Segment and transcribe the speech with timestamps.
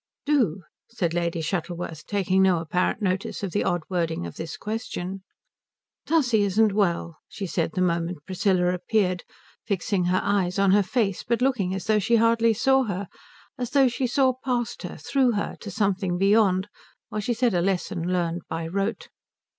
[0.25, 5.21] "Do," said Lady Shuttleworth, taking no apparent notice of the odd wording of this question.
[6.07, 9.23] "Tussie isn't well," she said the moment Priscilla appeared,
[9.63, 13.09] fixing her eyes on her face but looking as though she hardly saw her,
[13.59, 16.67] as though she saw past her, through her, to something beyond,
[17.09, 19.09] while she said a lesson learned by rote.